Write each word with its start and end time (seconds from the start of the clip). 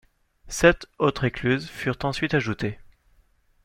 Sept 0.47 0.87
autres 0.97 1.25
écluses 1.25 1.69
furent 1.69 1.99
ensuite 2.01 2.33
ajoutées. 2.33 2.79